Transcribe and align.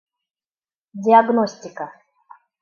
Диагностика. 1.03 1.85